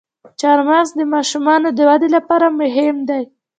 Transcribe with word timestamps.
چارمغز 0.39 0.89
د 0.99 1.01
ماشومانو 1.13 1.67
د 1.73 1.79
ودې 1.89 2.09
لپاره 2.15 2.47
مهم 2.61 2.97
دی. 3.09 3.23